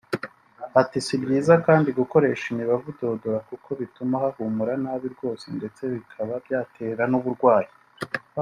[0.81, 7.03] Ati “Si byiza kandi gukoresha imibavu ‘deodorants’ kuko bituma hahumura nabi rwose ndetse bikaba byatera
[7.11, 7.71] n’uburwayi